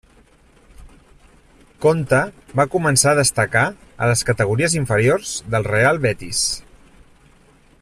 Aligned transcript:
Conte 1.85 2.21
va 2.61 2.65
començar 2.77 3.13
a 3.13 3.19
destacar 3.19 3.65
a 4.05 4.09
les 4.13 4.25
categories 4.31 4.77
inferiors 4.81 5.35
del 5.57 5.69
Real 5.71 6.01
Betis. 6.07 6.45